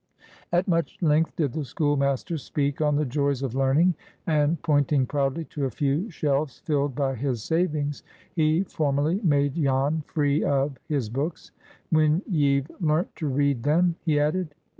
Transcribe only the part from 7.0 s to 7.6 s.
his